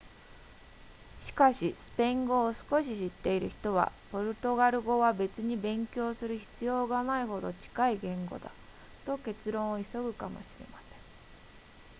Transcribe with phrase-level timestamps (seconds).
[1.19, 8.49] しかしスペイン語を少し知っている人はポルトガル語は別に勉強する必要がないほど近い言語だ
[9.05, 10.97] と結論を急ぐかもしれません